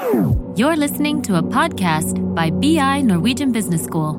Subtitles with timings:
[0.00, 4.16] You're listening to a podcast by BI Norwegian Business School.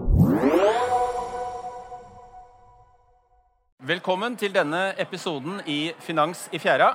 [3.82, 6.92] Velkommen til denne episoden i Finans i fjæra.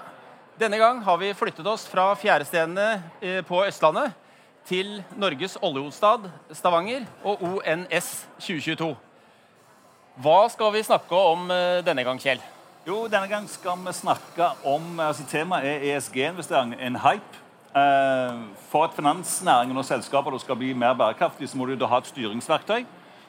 [0.61, 4.15] Denne gang har vi flyttet oss fra fjærestedene eh, på Østlandet
[4.69, 8.93] til Norges oljehovedstad Stavanger og ONS 2022.
[10.23, 12.45] Hva skal vi snakke om eh, denne gang, Kjell?
[12.87, 17.46] Jo, Denne gang skal vi snakke om altså Temaet er ESG-investering, en hype.
[17.77, 18.39] Eh,
[18.71, 22.85] For at finansnæringen og selskaper skal bli mer bærekraftige, så må du ha et styringsverktøy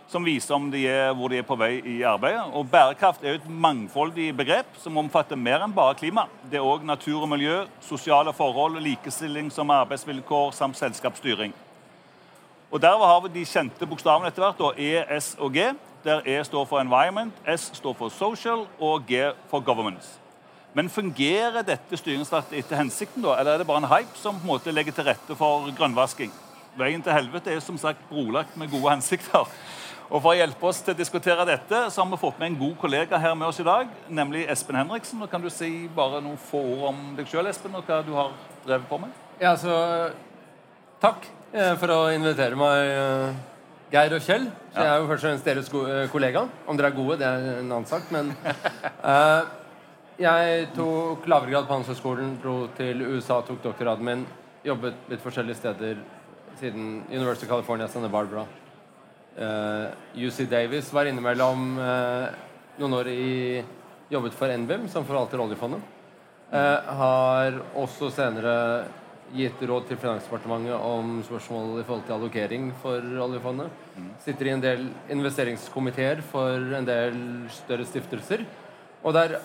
[0.08, 2.46] som viser de er, hvor de er på vei i arbeidet.
[2.54, 6.28] Og Bærekraft er et mangfoldig begrep som omfatter mer enn bare klima.
[6.48, 11.54] Det er òg natur og miljø, sosiale forhold, likestilling som arbeidsvilkår samt selskapsstyring.
[12.72, 15.74] Og Der har vi de kjente bokstavene etter hvert, E, S og G.
[16.04, 20.20] Der E står for environment, S står for social og G for governments.
[20.78, 24.46] Men fungerer dette styringsrettet etter hensikten, da, eller er det bare en hype som på
[24.46, 26.30] en måte legger til rette for grønnvasking?
[26.78, 29.50] Veien til helvete er som sagt brolagt med gode hensikter.
[30.08, 32.60] Og For å hjelpe oss til å diskutere dette, så har vi fått med en
[32.62, 35.26] god kollega her med oss i dag, nemlig Espen Henriksen.
[35.26, 38.14] Og Kan du si bare noen få ord om deg sjøl, Espen, og hva du
[38.16, 38.32] har
[38.64, 39.18] drevet på med?
[39.42, 39.74] Ja, så
[41.02, 43.36] Takk eh, for å invitere meg, eh,
[43.98, 44.48] Geir og Kjell.
[44.72, 46.48] Så Jeg er jo først og fremst deres eh, kollega.
[46.70, 48.08] Om dere er gode, det er en annen sak.
[48.14, 49.42] Men eh,
[50.18, 54.24] jeg tok lavere grad på Handelshøyskolen, dro til USA, tok doktorgraden min.
[54.66, 56.00] Jobbet litt forskjellige steder
[56.58, 58.48] siden University of California, Santa Barbara.
[59.38, 62.32] Uh, UC Davis var innimellom uh,
[62.82, 63.28] noen år i
[64.10, 65.86] Jobbet for NBIM, som forvalter oljefondet.
[66.50, 68.56] Uh, har også senere
[69.38, 73.86] gitt råd til Finansdepartementet om spørsmål i forhold til allokering for oljefondet.
[74.24, 77.22] Sitter i en del investeringskomiteer for en del
[77.54, 78.46] større stiftelser.
[79.04, 79.40] Og det er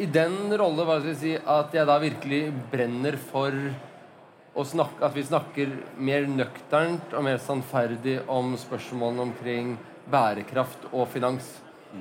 [0.00, 3.56] i den rolle hva skal jeg si, at jeg da virkelig brenner for
[4.68, 9.74] snakke, at vi snakker mer nøkternt og mer sannferdig om spørsmålene omkring
[10.12, 11.46] bærekraft og finans.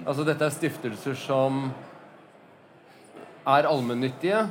[0.06, 1.66] Altså Dette er stiftelser som
[3.48, 4.46] er allmennyttige.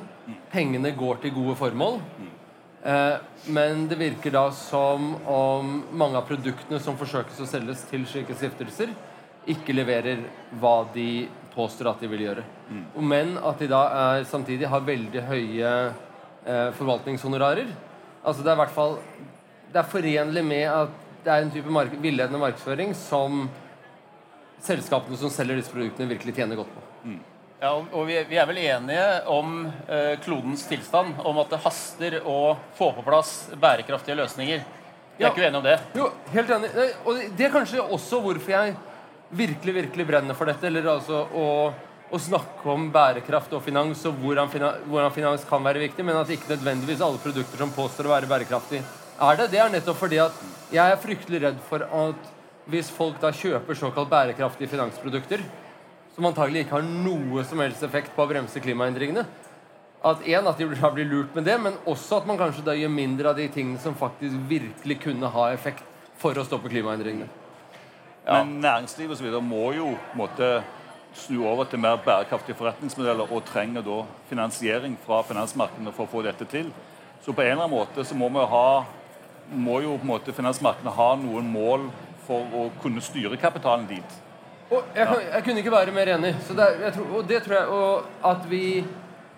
[0.52, 2.00] Pengene går til gode formål.
[2.84, 3.16] Eh,
[3.52, 8.36] men det virker da som om mange av produktene som forsøkes å selges til slike
[8.36, 8.92] stiftelser,
[9.50, 10.22] ikke leverer
[10.60, 12.44] hva de påstår at de vil gjøre.
[12.70, 12.84] Mm.
[13.10, 13.80] Men at de da
[14.16, 15.70] er, samtidig har veldig høye
[16.46, 17.66] eh, forvaltningshonorarer.
[18.24, 18.98] Altså det er i hvert fall
[19.72, 20.88] Det er forenlig med at
[21.24, 23.44] det er en type mark villedende markedsføring som
[24.60, 26.82] selskapene som selger disse produktene, virkelig tjener godt på.
[27.60, 32.18] Ja, og- vi, vi er vel enige om eh, klodens tilstand, om at det haster
[32.24, 34.62] å få på plass bærekraftige løsninger.
[35.18, 35.30] Vi er Ja.
[35.34, 35.78] ikke uenige om det?
[35.94, 36.70] Jo, helt enig.
[37.04, 38.76] Og det er kanskje også hvorfor jeg
[39.30, 40.66] virkelig, virkelig brenner for dette.
[40.66, 41.46] Eller altså å,
[42.10, 44.50] å snakke om bærekraft og finans, og hvordan,
[44.86, 48.30] hvordan finans kan være viktig, men at ikke nødvendigvis alle produkter som påstår å være
[48.30, 48.84] bærekraftige,
[49.20, 49.50] er det.
[49.52, 52.30] Det er nettopp fordi at jeg er fryktelig redd for at
[52.70, 55.42] hvis folk da kjøper såkalt bærekraftige finansprodukter,
[56.14, 59.24] som antagelig ikke har noe som helst effekt på å bremse klimaendringene,
[60.00, 62.92] at en, at de blir lurt med det, men også at man kanskje da gjør
[62.94, 65.84] mindre av de tingene som faktisk virkelig kunne ha effekt
[66.20, 67.28] for å stoppe klimaendringene.
[68.30, 70.60] Men næringslivet videre må jo måtte,
[71.14, 76.22] snu over til mer bærekraftige forretningsmodeller og trenger da finansiering fra finansmarkedene for å få
[76.22, 76.68] dette til.
[77.24, 78.66] Så på en eller annen måte så må vi ha
[79.50, 81.88] må jo på en måte finansmarkedene ha noen mål
[82.26, 84.18] for å kunne styre kapitalen dit.
[84.70, 85.18] Og jeg, ja.
[85.34, 86.34] jeg kunne ikke være mer enig.
[86.46, 88.64] Så det jeg tror, og det tror jeg og at vi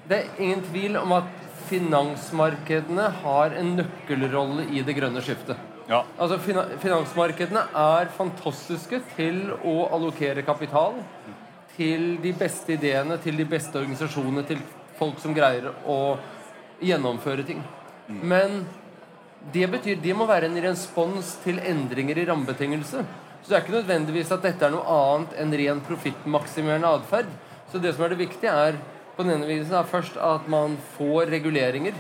[0.03, 1.29] Det er ingen tvil om at
[1.69, 5.72] finansmarkedene har en nøkkelrolle i det grønne skiftet.
[5.91, 6.03] Ja.
[6.19, 6.39] Altså
[6.83, 11.01] Finansmarkedene er fantastiske til å allokere kapital
[11.77, 14.61] til de beste ideene, til de beste organisasjonene, til
[14.99, 15.99] folk som greier å
[16.83, 17.63] gjennomføre ting.
[18.07, 18.65] Men
[19.53, 23.05] det betyr det må være en respons til endringer i rammebetingelse.
[23.43, 27.31] Så det er ikke nødvendigvis at dette er noe annet enn ren profittmaksimerende atferd.
[27.73, 28.79] Så det som er det viktige, er
[29.17, 31.97] på den ene visen er først at man får reguleringer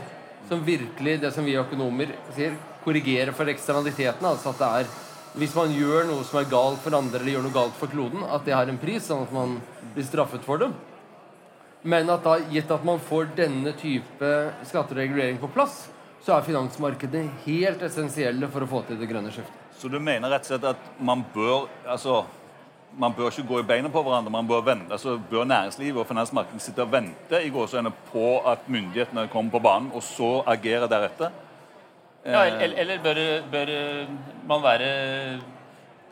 [0.49, 4.35] som virkelig, det som vi økonomer sier, korrigerer for eksternalitetene.
[4.35, 4.93] Altså at det er
[5.33, 8.25] hvis man gjør noe som er galt for andre, eller gjør noe galt for kloden,
[8.29, 9.55] at det har en pris, sånn at man
[9.95, 10.69] blir straffet for det.
[11.89, 14.29] Men at da, gitt at man får denne type
[14.69, 15.87] skatteregulering på plass,
[16.23, 19.59] så er finansmarkedene helt essensielle for å få til det grønne skiftet.
[19.81, 22.21] Så du mener rett og slett at man bør altså,
[22.95, 24.31] man bør ikke gå i beina på hverandre.
[24.31, 28.69] Man bør, vente, altså, bør næringslivet og finansmarkedet sitte og vente i gåseøynene på at
[28.71, 31.33] myndighetene kommer på banen, og så agere deretter?
[32.23, 33.19] Ja, eller eller bør,
[33.51, 33.71] bør
[34.47, 34.91] man være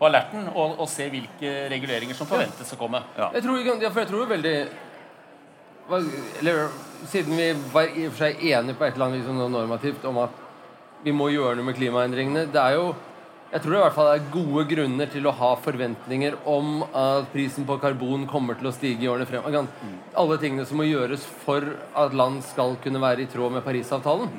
[0.00, 3.02] på alerten og, og se hvilke reguleringer som forventes å komme?
[3.18, 3.28] Ja.
[3.36, 4.54] Jeg tror, ja, for jeg tror veldig
[6.40, 6.70] Eller
[7.10, 10.20] siden vi var i og for seg enige på et eller annet liksom, normativt om
[10.24, 10.42] at
[11.04, 12.48] vi må gjøre noe med klimaendringene.
[12.52, 12.90] Det er jo
[13.50, 17.32] jeg tror det i hvert fall er gode grunner til å ha forventninger om at
[17.32, 19.42] prisen på karbon kommer til å stige i årene frem.
[19.42, 19.96] Mm.
[20.22, 21.66] Alle tingene som må gjøres for
[21.98, 24.30] at land skal kunne være i tråd med Parisavtalen.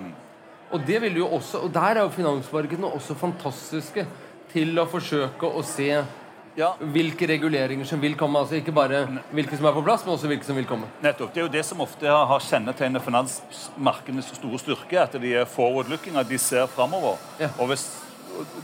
[0.72, 4.06] Og det vil jo også, og der er jo finansmarkedene også fantastiske
[4.52, 5.90] til å forsøke å se
[6.56, 6.70] ja.
[6.80, 8.40] hvilke reguleringer som vil komme.
[8.40, 10.90] altså Ikke bare hvilke som er på plass, men også hvilke som vil komme.
[11.04, 11.34] Nettopp.
[11.34, 15.00] Det er jo det som ofte har kjennetegnet finansmarkedenes store styrke.
[15.04, 17.20] At de er forward-looking, at de ser framover.
[17.40, 17.52] Ja.
[17.60, 17.88] Og hvis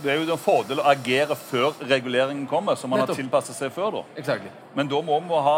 [0.03, 3.17] det er jo en fordel å agere før reguleringen kommer, så man Nettopp.
[3.17, 3.99] har tilpasset seg før.
[3.99, 4.03] da.
[4.15, 4.51] Exactly.
[4.75, 5.57] Men da må vi ha,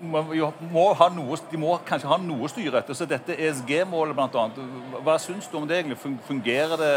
[0.00, 0.22] må,
[1.14, 2.96] noe, De må kanskje ha noe å styre etter.
[2.96, 5.00] Så dette ESG-målet, bl.a.
[5.04, 6.16] Hva syns du om det egentlig?
[6.26, 6.92] Fungerer det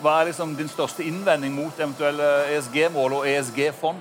[0.00, 4.00] Hva er liksom din største innvending mot eventuelle ESG-mål og ESG-fond?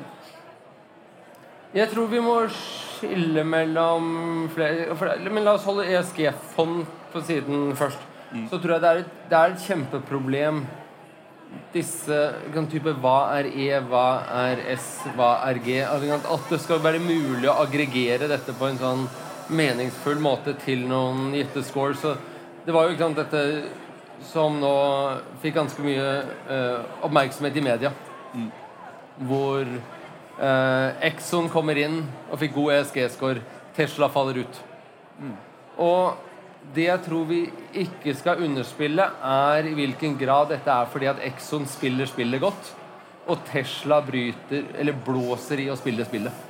[1.76, 4.96] Jeg tror vi må skille mellom flere
[5.28, 8.00] Men la oss holde ESG-fond på siden først.
[8.32, 8.48] Mm.
[8.52, 10.64] Så tror jeg det er, et, det er et kjempeproblem
[11.76, 12.18] disse
[12.54, 14.08] kan type Hva er E, hva
[14.46, 15.80] er S, hva er G?
[15.84, 19.08] At det skal være mulig å aggregere dette på en sånn
[19.56, 22.02] meningsfull måte til noen gitte scores.
[22.02, 22.16] Så
[22.66, 23.42] det var jo ikke sant, dette
[24.32, 24.76] som nå
[25.44, 26.06] fikk ganske mye
[26.48, 27.92] uh, oppmerksomhet i media.
[28.34, 28.48] Mm.
[29.28, 33.44] Hvor uh, Exxon kommer inn og fikk god ESG-score.
[33.76, 34.62] Tesla faller ut.
[35.20, 35.36] Mm.
[35.84, 36.16] Og
[36.74, 37.42] det jeg tror vi
[37.84, 42.74] ikke skal underspille, er i hvilken grad dette er fordi at Exxon spiller spillet godt,
[43.28, 46.44] og Tesla bryter, eller blåser i å spille spillet.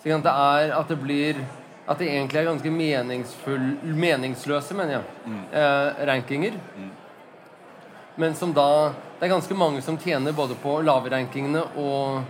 [0.00, 1.42] Så det er at det blir
[1.90, 2.70] At det egentlig er ganske
[3.82, 5.38] meningsløse, mener jeg, mm.
[5.58, 6.58] eh, rankinger.
[6.76, 6.90] Mm.
[8.16, 12.20] Men som da Det er ganske mange som tjener både på lavrankingene og,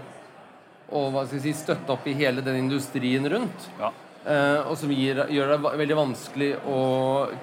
[0.89, 3.69] og hva skal jeg si, støtte opp i hele den industrien rundt.
[3.79, 3.93] Ja.
[4.21, 6.81] Uh, og som gir, gjør det veldig vanskelig å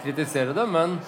[0.03, 0.65] kritisere det.
[0.69, 0.99] Men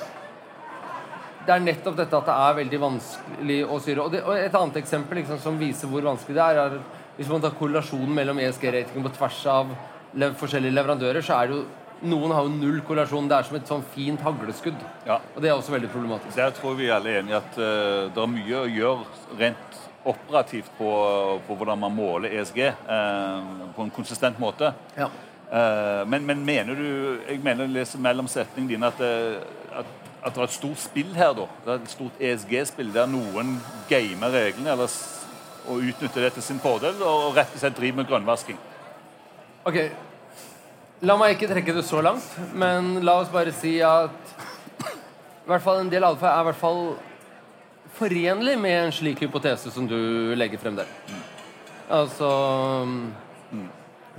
[1.46, 4.06] det er nettopp dette at det er veldig vanskelig å styre.
[4.06, 7.30] Og, det, og et annet eksempel liksom, som viser hvor vanskelig det er, er hvis
[7.32, 9.72] man tar korrelasjonen mellom ESG-ratingen på tvers av
[10.20, 11.64] le forskjellige leverandører, så er det jo
[12.10, 13.28] noen har jo null korrelasjon.
[13.30, 14.78] Det er som et sånn fint hagleskudd.
[15.08, 15.20] Ja.
[15.36, 16.36] Og det er også veldig problematisk.
[16.38, 20.70] Der tror vi alle er enige at uh, det er mye å gjøre rent operativt
[20.78, 20.92] på,
[21.46, 24.72] på hvordan man måler ESG uh, på en konsistent måte.
[24.98, 25.10] Ja.
[25.50, 26.90] Uh, men, men, mener du
[27.26, 29.88] Jeg mener å mellom setningene dine at, uh, at,
[30.22, 31.48] at, det er et stort spill her, da.
[31.64, 33.56] Det er et stort ESG-spill der noen
[33.90, 35.00] gamer reglene eller,
[35.66, 38.62] og utnytter det til sin fordel og rett og slett driver med grønnvasking.
[39.70, 39.80] Ok,
[41.00, 42.26] La meg ikke trekke det så langt,
[42.60, 44.34] men la oss bare si at
[44.84, 46.82] i hvert fall en del alfa er i hvert fall
[47.96, 49.96] forenlig med en slik hypotese som du
[50.36, 50.92] legger frem der.
[51.08, 51.22] Mm.
[51.96, 52.32] Altså
[53.54, 53.70] mm.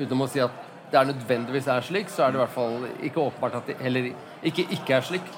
[0.00, 2.88] Uten å si at det er nødvendigvis er slik, så er det i hvert fall
[3.02, 4.10] ikke åpenbart at det heller
[4.42, 5.30] ikke ikke er slik.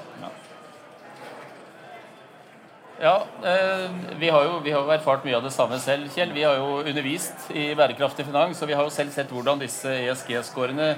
[3.03, 3.91] Ja, eh,
[4.21, 6.31] vi, har jo, vi har erfart mye av det samme selv, Kjell.
[6.37, 9.91] Vi har jo undervist i bærekraftig finans, og vi har jo selv sett hvordan disse
[10.05, 10.93] ESG-skårene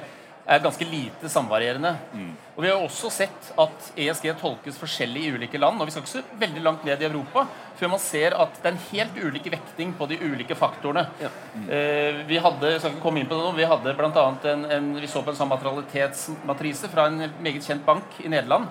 [0.44, 1.94] er ganske lite samvarierende.
[2.12, 2.32] Mm.
[2.54, 5.80] Og Vi har også sett at ESG tolkes forskjellig i ulike land.
[5.80, 7.46] og Vi skal ikke så veldig langt ned i Europa
[7.78, 11.06] før man ser at det er en helt ulik vekting på de ulike faktorene.
[11.20, 11.30] Ja.
[11.54, 11.64] Mm.
[11.70, 14.46] Eh, vi hadde jeg skal ikke komme inn på det nå, vi hadde blant annet
[14.52, 18.68] en, en, vi så på en sånn materialitetsmatrise fra en meget kjent bank i Nederland.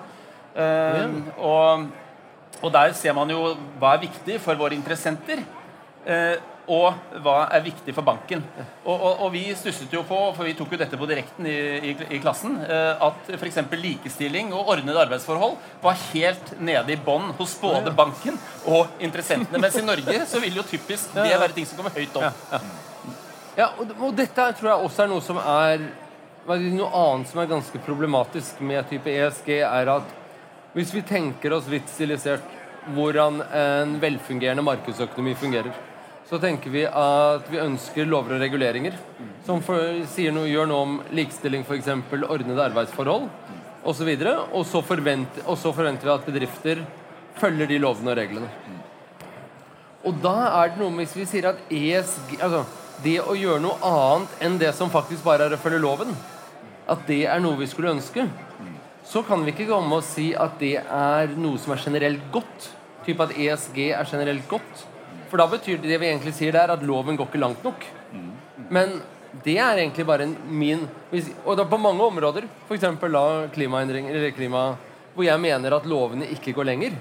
[0.54, 1.20] Eh, mm.
[1.36, 1.86] og,
[2.62, 5.42] og, der ser man jo hva er viktig for våre interessenter.
[6.06, 6.36] Eh,
[6.70, 8.42] og hva er viktig for banken.
[8.84, 11.56] Og, og, og, vi stusset jo på, for vi tok jo dette på direkten i,
[11.90, 13.60] i, i klassen, eh, at f.eks.
[13.80, 19.60] likestilling og ordnede arbeidsforhold var helt nede i bånn hos både banken og interessentene.
[19.60, 22.24] Mens i Norge så vil jo typisk det være ting som kommer høyt opp.
[22.24, 23.12] Ja, ja.
[23.60, 25.90] ja og, og, dette tror jeg også er noe som er
[26.44, 30.10] Noe annet som er ganske problematisk med type ESG, er at
[30.76, 32.44] hvis vi tenker oss litt stilisert
[32.92, 35.72] hvordan en velfungerende markedsøkonomi fungerer
[36.28, 38.96] så tenker vi at vi ønsker lover og reguleringer
[39.44, 39.76] som for,
[40.32, 41.90] noe, gjør noe om likestilling, f.eks.
[42.24, 43.28] ordnede arbeidsforhold
[43.84, 44.10] osv.
[44.54, 46.80] Og, så og, og så forventer vi at bedrifter
[47.36, 48.48] følger de lovene og reglene.
[50.04, 52.64] Og da er det noe med hvis vi sier at ESG altså,
[53.04, 56.12] Det å gjøre noe annet enn det som faktisk bare er å følge loven,
[56.88, 58.26] at det er noe vi skulle ønske,
[59.04, 62.68] så kan vi ikke komme og si at det er noe som er generelt godt.
[63.04, 64.84] Typ at ESG er generelt godt.
[65.34, 67.84] For da betyr det, det vi egentlig sier der, at loven går ikke langt nok.
[68.70, 69.00] Men
[69.42, 70.84] det er egentlig bare en min
[71.42, 72.84] Og da på mange områder, f.eks.
[73.56, 74.60] klimaendringer eller klima
[75.14, 76.94] hvor jeg mener at lovene ikke går lenger.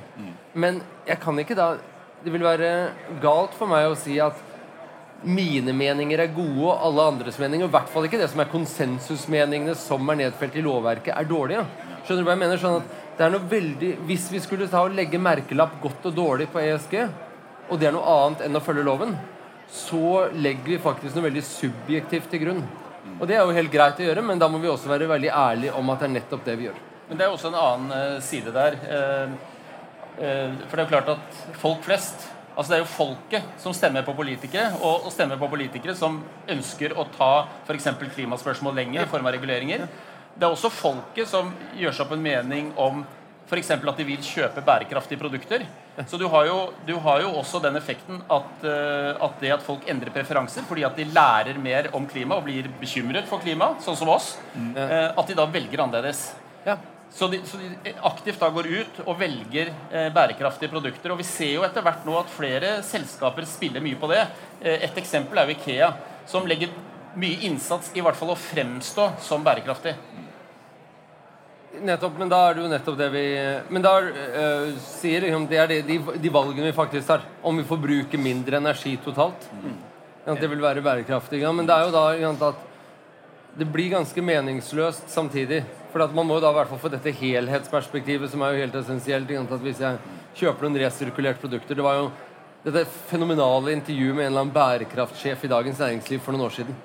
[0.53, 1.75] Men jeg kan ikke da
[2.23, 2.89] Det vil være
[3.21, 4.39] galt for meg å si at
[5.23, 8.49] mine meninger er gode, og alle andres meninger, i hvert fall ikke det som er
[8.51, 11.65] konsensusmeningene som er nedfelt i lovverket, er dårlige.
[12.03, 12.61] Skjønner du hva jeg mener?
[12.63, 16.15] Sånn at det er noe veldig, Hvis vi skulle ta og legge merkelapp godt og
[16.17, 16.95] dårlig på ESG,
[17.73, 19.15] og det er noe annet enn å følge loven,
[19.73, 22.59] så legger vi faktisk noe veldig subjektivt til grunn.
[23.17, 25.31] Og det er jo helt greit å gjøre, men da må vi også være veldig
[25.33, 26.77] ærlige om at det er nettopp det vi gjør.
[27.09, 28.77] Men det er også en annen eh, side der.
[28.85, 29.33] Eh,
[30.21, 33.73] eh, for det er jo klart at folk flest Altså Det er jo folket som
[33.73, 36.19] stemmer på politikere, og, stemmer på politikere som
[36.53, 37.87] ønsker å ta f.eks.
[38.13, 39.87] klimaspørsmål lenger i form av reguleringer.
[40.37, 43.01] Det er også folket som gjør seg opp en mening om
[43.47, 43.71] f.eks.
[43.75, 45.65] at de vil kjøpe bærekraftige produkter.
[46.09, 46.57] Så du har jo,
[46.87, 50.87] du har jo også den effekten at, eh, at, det at folk endrer preferanser fordi
[50.87, 54.73] at de lærer mer om klima og blir bekymret for klima, sånn som oss, mm.
[55.13, 56.31] at de da velger annerledes.
[56.65, 56.79] Ja.
[57.13, 61.13] Så de, så de, aktivt da går ut og velger eh, bærekraftige produkter.
[61.13, 64.23] Og vi ser jo etter hvert nå at flere selskaper spiller mye på det.
[64.63, 65.91] Eh, et eksempel er jo Ikea,
[66.29, 66.73] som legger
[67.21, 69.93] mye innsats i hvert fall å fremstå som bærekraftig.
[71.81, 73.23] Nettopp, men da er det jo nettopp det vi
[73.73, 77.23] Men da uh, sier liksom, det er det, de, de, valgene vi faktisk tar.
[77.41, 79.47] Om vi får bruke mindre energi totalt.
[79.57, 79.79] Mm.
[80.25, 81.41] At det vil være bærekraftig.
[81.41, 82.69] Ja, men det er jo da at
[83.57, 85.63] det blir ganske meningsløst samtidig.
[85.93, 88.77] For at man må da i hvert fall få dette helhetsperspektivet, som er jo helt
[88.79, 89.33] essensielt.
[89.43, 89.99] At hvis jeg
[90.39, 92.07] kjøper noen resirkulerte produkter Det var jo
[92.63, 96.77] dette fenomenale intervjuet med en eller annen bærekraftsjef i Dagens Næringsliv for noen år siden.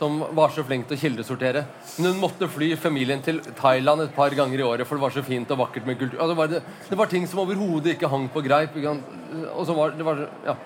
[0.00, 1.66] Som var så flink til å kildesortere.
[1.98, 5.12] Men hun måtte fly familien til Thailand et par ganger i året, for det var
[5.12, 6.16] så fint og vakkert med kultur.
[6.16, 8.78] Altså, det, var det, det, var ting som overhodet ikke hang på greip.
[8.80, 10.56] Og, så var, det var, ja.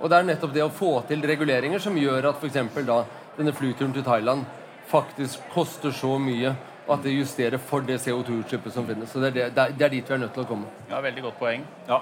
[0.00, 2.58] og det er nettopp det å få til reguleringer som gjør at f.eks.
[2.90, 2.98] da
[3.38, 4.44] denne flyturen til Thailand
[4.90, 9.10] faktisk koster så mye og at det justerer for det CO2-utslippet som finnes.
[9.10, 10.70] Så det er, det, det er, dit vi er nødt til å komme.
[10.90, 11.64] Ja, Veldig godt poeng.
[11.88, 12.00] Ja.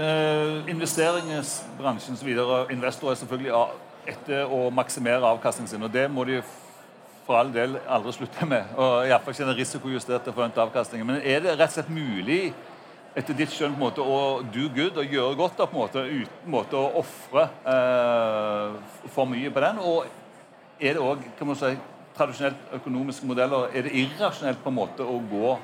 [0.00, 3.52] Uh, investeringsbransjen så videre, investorer er selvfølgelig
[4.08, 5.84] etter å maksimere avkastningen sin.
[5.86, 6.40] Og det må de
[7.26, 8.72] for all del aldri slutte med.
[8.76, 11.06] og Iallfall ikke den risikojusterte forventede avkastningen.
[11.06, 12.42] Men er det rett og slett mulig
[13.18, 15.82] etter ditt skjønn på en måte, å do good og gjøre godt da, på en
[15.82, 18.76] måte, uten måte, å ofre eh,
[19.14, 19.80] for mye på den?
[19.82, 20.06] Og
[20.80, 21.26] er det òg
[21.58, 21.72] si,
[22.16, 25.56] tradisjonelt økonomiske modeller er det irrasjonelt på en måte å gå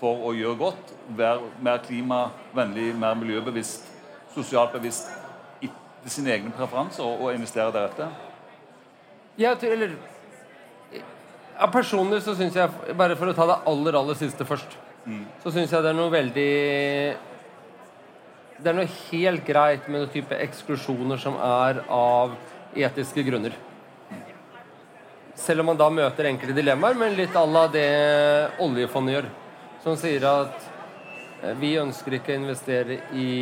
[0.00, 3.86] for å gjøre godt, være mer klimavennlig, mer miljøbevisst,
[4.34, 5.23] sosialt bevisst
[6.12, 8.12] sine egne preferanser og, og investere deretter?
[9.40, 9.96] Ja, eller
[10.94, 15.22] ja, Personlig så syns jeg, bare for å ta det aller, aller siste først, mm.
[15.42, 16.50] så syns jeg det er noe veldig
[18.58, 22.34] Det er noe helt greit med noen type eksklusjoner som er av
[22.74, 23.54] etiske grunner.
[25.34, 27.88] Selv om man da møter enkelte dilemmaer, men litt à la det
[28.62, 29.26] oljefondet gjør.
[29.82, 30.68] Som sier at
[31.42, 33.32] eh, vi ønsker ikke å investere i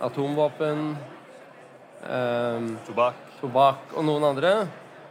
[0.00, 0.94] atomvåpen,
[2.04, 3.26] um, tobakk.
[3.40, 4.54] tobakk og noen andre.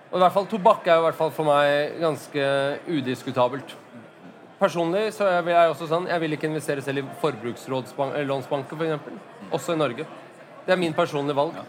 [0.10, 2.46] Og i hvert fall Tobakk er jo i hvert fall for meg ganske
[2.90, 3.76] udiskutabelt.
[4.60, 9.04] Personlig så er jeg også sånn Jeg vil ikke investere selv i forbrukslånsbanker, f.eks.
[9.06, 10.08] For også i Norge.
[10.66, 11.60] Det er min personlige valg.
[11.60, 11.68] Ja.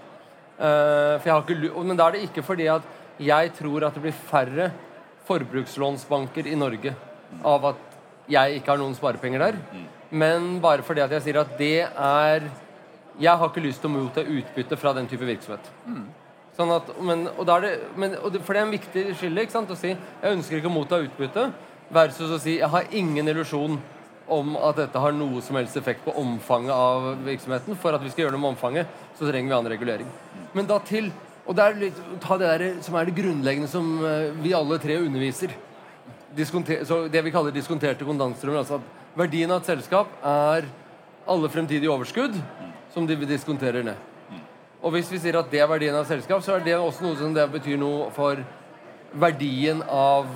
[0.61, 2.85] Uh, ikke, men da er det ikke fordi at
[3.21, 4.71] jeg tror at det blir færre
[5.29, 6.93] forbrukslånsbanker i Norge
[7.47, 7.97] av at
[8.31, 9.61] jeg ikke har noen sparepenger der.
[10.11, 12.49] Men bare fordi at jeg sier at det er
[13.21, 15.71] Jeg har ikke lyst til å motta utbytte fra den type virksomhet.
[16.57, 19.55] Sånn at, men, og det, men, og det, for det er en viktig skille ikke
[19.55, 21.51] sant, å si jeg ønsker ikke å motta utbytte,
[21.93, 23.79] versus å si jeg har ingen illusjon
[24.31, 27.79] om at dette har noe som helst effekt på omfanget av virksomheten.
[27.81, 30.13] For at vi skal gjøre noe med omfanget, så trenger vi annen regulering.
[30.55, 31.11] Men da til
[31.49, 34.77] og det er litt, ta det der som er det grunnleggende som eh, vi alle
[34.79, 35.55] tre underviser.
[36.37, 38.61] Diskonter, så det vi kaller diskonterte kontantstrømmer.
[38.61, 40.69] Altså at verdien av et selskap er
[41.31, 42.37] alle fremtidige overskudd
[42.95, 44.09] som de diskonterer ned.
[44.81, 47.19] Og hvis vi sier at det er verdien av selskap, så er det også noe
[47.19, 48.41] som det betyr noe for
[49.13, 50.31] verdien av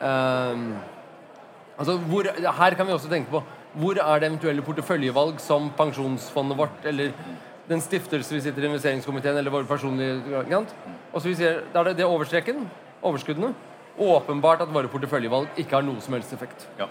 [0.00, 0.68] um,
[1.76, 3.42] Altså hvor, Her kan vi også tenke på
[3.76, 7.10] hvor er det eventuelle porteføljevalg som pensjonsfondet vårt eller
[7.68, 10.62] den stiftelse vi sitter i investeringskomiteen, eller våre personlige
[11.12, 12.70] Og så vi sier, Da er det, det overstreken,
[13.02, 13.52] overskuddene.
[13.98, 16.68] Åpenbart at våre porteføljevalg ikke har noe som helst effekt.
[16.78, 16.88] Ja.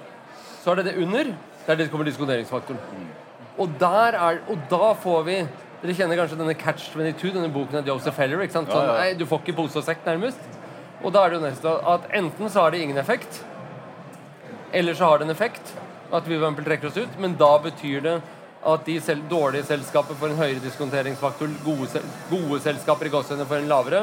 [0.61, 1.33] Så er det det under.
[1.65, 2.77] Der kommer diskonteringsfaktoren.
[3.57, 5.37] Og, der er, og da får vi
[5.81, 8.41] Dere kjenner kanskje denne Catch 22, denne boken av Joseph Heller.
[8.41, 8.71] ikke sant?
[8.73, 10.39] Sånn, nei, du får ikke pose og sekk, nærmest.
[11.03, 13.43] Og da er det jo neste at enten så har det ingen effekt,
[14.73, 15.75] eller så har det en effekt.
[16.15, 18.15] At vi trekker oss ut, men da betyr det
[18.65, 23.61] at de selv, dårlige selskaper får en høyere diskonteringsfaktor, gode, gode selskaper i gåsehudene får
[23.61, 24.01] en lavere,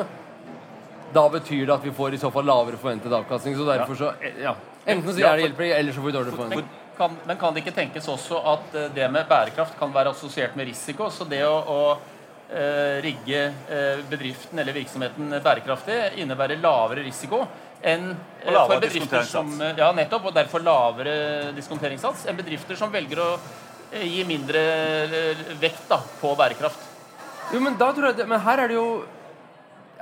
[1.12, 3.56] da betyr det at vi får i så fall lavere forventet avkastning.
[3.58, 4.54] Så derfor så ja.
[4.86, 6.78] Enten så gjør det hjelper, eller så får vi dårligere forventet.
[6.96, 10.56] Kan, men kan det ikke tenkes også at eh, det med bærekraft kan være assosiert
[10.58, 11.08] med risiko?
[11.10, 11.80] Så det å, å
[12.52, 17.46] eh, rigge eh, bedriften eller virksomheten bærekraftig innebærer lavere risiko
[17.82, 18.12] enn
[18.44, 19.50] for bedrifter som.
[19.78, 20.28] Ja, nettopp.
[20.30, 23.30] Og derfor lavere diskonteringssats enn bedrifter som velger å
[23.92, 24.60] gi mindre
[25.60, 26.90] vekt da, på bærekraft.
[27.52, 28.86] Jo, men da tror jeg det, Men her er det jo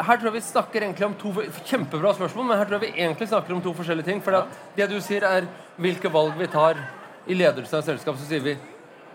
[0.06, 1.32] her tror jeg vi snakker egentlig om to
[1.68, 4.22] Kjempebra spørsmål, men her tror jeg vi egentlig snakker om to forskjellige ting.
[4.24, 5.48] For det du sier, er
[5.80, 6.80] hvilke valg vi tar
[7.28, 8.16] i ledelsen av selskap.
[8.16, 8.56] Så sier vi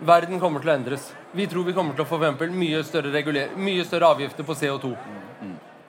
[0.06, 1.10] verden kommer til å endres.
[1.34, 2.20] Vi tror vi kommer til å få
[2.52, 4.96] mye større, reguler- mye større avgifter på CO2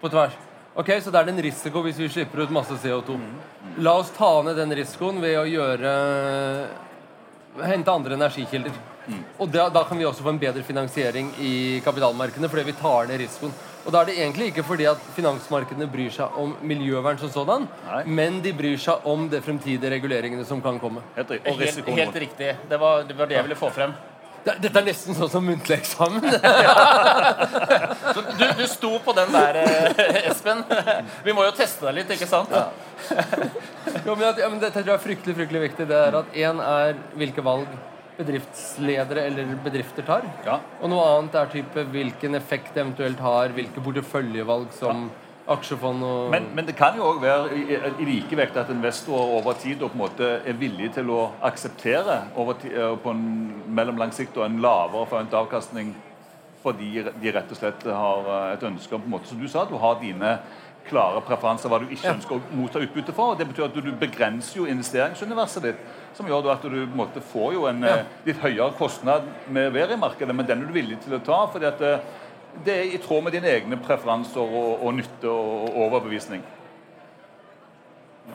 [0.01, 0.33] på tvers.
[0.77, 3.19] Ok, Så det er en risiko hvis vi slipper ut masse CO2.
[3.79, 6.69] La oss ta ned den risikoen ved å gjøre
[7.65, 8.73] hente andre energikilder.
[9.39, 13.11] Og da, da kan vi også få en bedre finansiering i kapitalmarkedene fordi vi tar
[13.11, 13.55] ned risikoen.
[13.87, 17.69] Og da er det egentlig ikke fordi at finansmarkedene bryr seg om miljøvern som sådan,
[17.87, 18.01] Nei.
[18.19, 21.05] men de bryr seg om de fremtidige reguleringene som kan komme.
[21.15, 22.51] Helt Helt, helt riktig.
[22.69, 23.95] Det var, det var det jeg ville få frem.
[24.47, 26.23] Dette er nesten sånn som muntlig eksamen.
[28.15, 30.63] Så du, du sto på den der, eh, Espen.
[31.27, 32.55] Vi må jo teste deg litt, ikke sant?
[34.07, 35.89] jo, men, ja, men dette tror jeg er fryktelig fryktelig viktig.
[35.91, 37.75] Det er at én er hvilke valg
[38.19, 40.25] bedriftsledere eller bedrifter tar.
[40.47, 40.59] Ja.
[40.83, 45.09] Og noe annet er type hvilken effekt det eventuelt har, hvilke porteføljevalg som
[45.47, 49.55] aksjefond og Men, men det kan jo òg være i, i- likevekt at investorer over
[49.55, 53.63] tid og på en måte er villige til å akseptere over ti, eh, på en
[53.69, 55.95] mellomlang sikt og en lavere forventet avkastning
[56.67, 59.47] fordi de rett og slett har eh, et ønske om på en måte, Som du
[59.49, 60.39] sa du har dine
[60.87, 62.15] klare preferanser hva du ikke Ja.
[62.15, 63.33] ønsker å motta utbytte for.
[63.33, 65.77] og Det betyr at du begrenser jo investeringsuniverset ditt,
[66.17, 67.97] som gjør at du måte får jo en Ja.
[68.01, 71.23] eh, litt høyere kostnad med været i markedet, men den er du villig til å
[71.25, 71.47] ta.
[71.53, 71.99] fordi at eh,
[72.65, 76.43] det er i tråd med dine egne preferanser og, og nytte og, og overbevisning.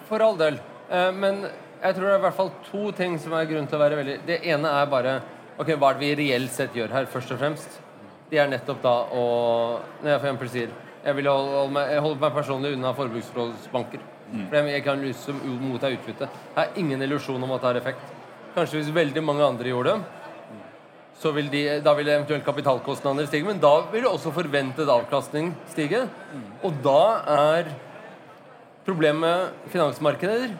[0.08, 0.60] For all del.
[0.92, 1.42] Eh, Men
[1.82, 3.98] jeg tror det er i hvert fall to ting som er grunn til å være
[3.98, 5.16] veldig Det ene er bare
[5.60, 7.80] Ok, hva er det vi reelt sett gjør her, først og fremst?
[8.32, 9.26] Det er nettopp da å
[10.02, 10.70] Når jeg for eksempel sier
[11.02, 14.02] jeg vil holde meg, jeg holder meg personlig unna forbruksrådsbanker.
[14.32, 16.30] For jeg, kan lyse motta utbytte.
[16.32, 18.18] Jeg har ingen illusjon om at det har effekt.
[18.56, 20.18] Kanskje hvis veldig mange andre gjorde det,
[21.22, 26.08] så vil de, da vil eventuelt kapitalkostnadene stige, men da vil også forventet avkastning stige.
[26.66, 27.02] Og da
[27.36, 27.74] er
[28.82, 30.54] Problemet med finansmarkeder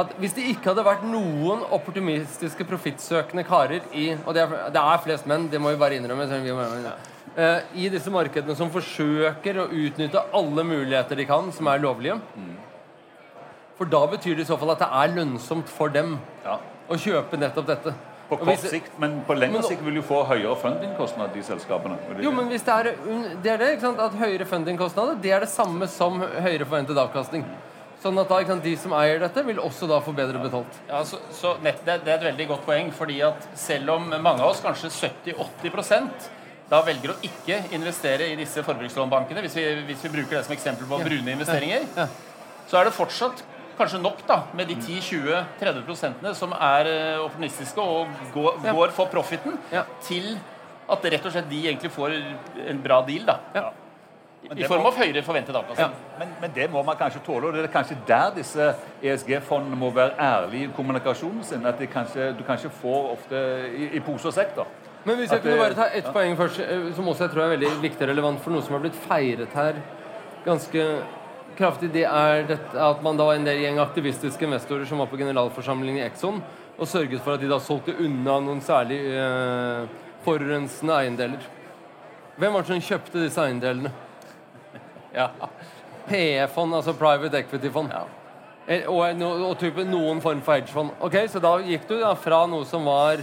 [0.00, 4.82] at hvis det ikke hadde vært noen opportunistiske, profittsøkende karer i Og det er, det
[4.82, 6.28] er flest menn, det må vi bare innrømme.
[7.34, 12.20] eh, I disse markedene som forsøker å utnytte alle muligheter de kan, som er lovlige.
[13.80, 16.58] For da betyr det i så fall at det er lønnsomt for dem Ja.
[16.90, 17.94] å kjøpe nettopp dette.
[18.28, 21.40] På kort hvis- sikt, men på lengre Men- sikt vil du få høyere fundingkostnad i
[21.42, 21.96] selskapene.
[22.22, 22.82] Jo, men hvis det er
[23.42, 23.98] det, er det ikke sant?
[23.98, 27.44] at høyere fundingkostnader det er det samme som høyere forventet avkastning.
[28.02, 30.72] Sånn at da, ikke sant, de som eier dette, vil også da få bedre betalt.
[30.88, 34.10] Ja, så, så nett, det, det er et veldig godt poeng, fordi at selv om
[34.10, 36.28] mange av oss, kanskje 70-80%
[36.70, 40.54] da velger å ikke investere i disse forbrukslånbankene, hvis vi, hvis vi bruker det som
[40.54, 42.06] eksempel på brune investeringer, Ja.
[42.68, 43.42] så er det fortsatt
[43.80, 46.90] kanskje nok da, med de 10-20-30 prosentene som er
[47.24, 48.72] opportunistiske og går, Ja.
[48.76, 49.82] går for profiten, Ja.
[50.02, 50.36] til
[50.90, 52.14] at rett og slett de egentlig får
[52.68, 53.24] en bra deal.
[53.26, 53.38] da.
[53.54, 53.70] Ja.
[54.56, 55.90] I form av høyere forventet avkastning.
[56.18, 58.70] Men, men det må man kanskje tåle, og det er kanskje der disse
[59.02, 61.66] ESG-fondene må være ærlige i kommunikasjonen sin.
[61.66, 63.42] At de kanskje, du kanskje får ofte
[63.76, 64.54] i, i pose og sekk.
[64.56, 64.64] da.
[65.04, 67.30] Men hvis jeg At kunne det- bare ta ett poeng først, eh, som også jeg
[67.30, 69.74] tror er veldig viktig og relevant for noe som har blitt feiret her
[70.46, 71.02] ganske
[71.58, 75.10] kraftig, det er dette at man da var en del gjeng aktivistiske investorer som var
[75.10, 76.42] på generalforsamlingen i Exxon
[76.80, 79.90] og sørget for at de da solgte unna noen særlig eh,
[80.24, 81.42] forurensende eiendeler.
[82.40, 83.92] Hvem var det som kjøpte disse eiendelene?
[85.10, 85.26] Ja.
[86.06, 87.90] PE-fond, altså private equity-fond.
[87.90, 88.04] Ja.
[88.86, 90.92] Og, og type noen form for hedgefond.
[91.02, 93.18] Ok, Så da gikk du da fra noe som var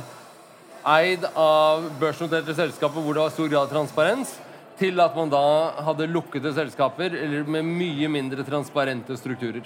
[0.88, 4.36] eid av børsnoterte selskaper hvor det var stor grad av transparens,
[4.78, 5.44] til at man da
[5.88, 9.66] hadde lukkede selskaper eller med mye mindre transparente strukturer.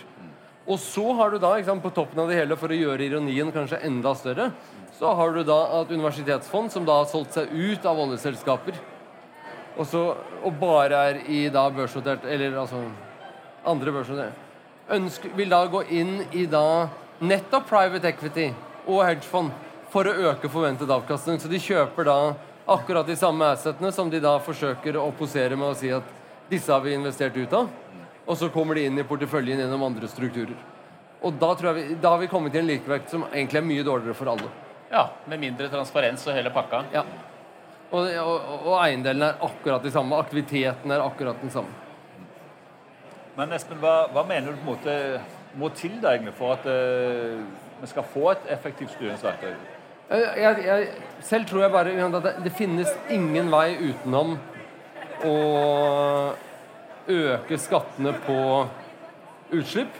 [0.67, 3.49] Og så har du da, sant, på toppen av det hele, for å gjøre ironien
[3.51, 4.51] kanskje enda større,
[4.99, 8.77] så har du da et universitetsfond som da har solgt seg ut av oljeselskaper.
[9.77, 10.01] Og, så,
[10.43, 12.81] og bare er i da børsnotert Eller altså
[13.63, 16.89] andre børsnotert Vil da gå inn i da
[17.23, 18.49] nettopp private equity
[18.81, 19.53] og hedgefond
[19.93, 21.39] for å øke forventet avkastning.
[21.39, 22.17] Så de kjøper da
[22.73, 26.07] akkurat de samme assetene som de da forsøker å posere med å si at
[26.51, 27.69] disse har vi investert ut av.
[28.25, 30.55] Og så kommer de inn i porteføljen gjennom andre strukturer.
[31.21, 33.67] Og da, tror jeg vi, da har vi kommet til en likevekt som egentlig er
[33.67, 34.49] mye dårligere for alle.
[34.91, 36.83] ja, Med mindre transparens og hele pakka.
[36.93, 37.05] Ja.
[37.91, 40.17] Og, og, og eiendelen er akkurat de samme.
[40.17, 41.75] Aktiviteten er akkurat den samme.
[43.37, 44.95] Men Espen, hva, hva mener du på en måte
[45.59, 47.43] må til da egentlig for at uh,
[47.81, 49.53] vi skal få et effektivt styringsverktøy?
[50.11, 50.87] Jeg, jeg, jeg,
[51.23, 54.33] selv tror jeg bare at det, det finnes ingen vei utenom
[55.23, 55.35] å
[57.07, 58.37] øke skattene på
[59.55, 59.93] utslipp.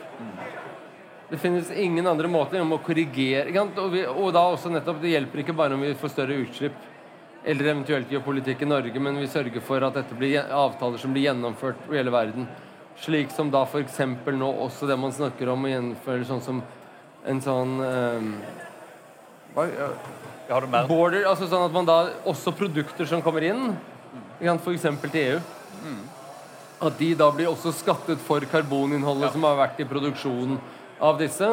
[1.30, 5.14] Det finnes ingen andre måter enn å korrigere og, vi, og da også nettopp, Det
[5.14, 6.88] hjelper ikke bare om vi får større utslipp
[7.42, 11.10] eller eventuelt gjør politikk i Norge, men vi sørger for at dette blir avtaler som
[11.14, 12.44] blir gjennomført i hele verden.
[13.02, 13.96] Slik som da f.eks.
[14.36, 16.60] nå også det man snakker om å gjennomføre sånn som
[17.26, 18.28] en sånn eh,
[19.54, 19.88] hva, ja,
[20.48, 20.88] Har du mer?
[20.88, 23.74] border, altså sånn at man da også produkter som kommer inn,
[24.40, 24.88] f.eks.
[25.04, 25.40] til EU
[26.82, 30.58] At de da blir også skattet for karboninnholdet som har vært i produksjonen
[31.02, 31.46] av disse.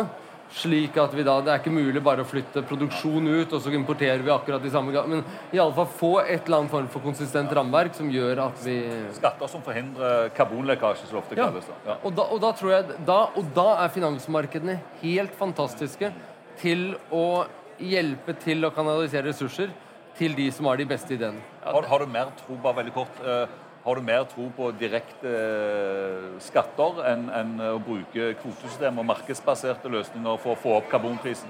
[0.50, 3.70] Slik at vi da, Det er ikke mulig bare å flytte produksjon ut, og så
[3.78, 5.22] importerer vi akkurat de samme Men
[5.54, 8.80] i alle fall få et eller annet form for konsistent rammeverk som gjør at vi
[9.14, 11.46] Skatter som forhindrer karbonlekkasje, som ofte ja.
[11.46, 11.70] kalles.
[11.70, 11.78] det.
[11.86, 12.00] Ja.
[12.02, 16.12] Og, da, og da tror jeg da, Og da er finansmarkedene helt fantastiske
[16.60, 17.46] til å
[17.80, 19.72] hjelpe til å kanalisere ressurser
[20.20, 21.40] til de som har de beste ideene.
[21.64, 23.46] Har, har du mer tro bare veldig kort, eh,
[23.86, 29.92] har du mer tro på direkte eh, skatter enn enn å bruke kvotesystem og markedsbaserte
[29.94, 31.50] løsninger for å få opp karbonprisen?